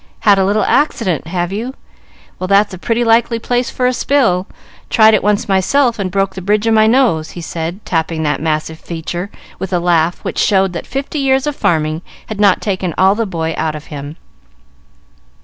[0.21, 1.75] "Had a little accident, have you?
[2.39, 4.47] Well, that's a pretty likely place for a spill.
[4.89, 8.41] Tried it once myself and broke the bridge of my nose," he said, tapping that
[8.41, 9.29] massive feature
[9.59, 13.27] with a laugh which showed that fifty years of farming had not taken all the
[13.27, 14.15] boy out of him.